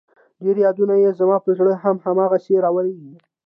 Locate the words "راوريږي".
2.65-3.13